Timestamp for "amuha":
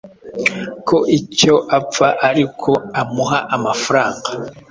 3.01-3.39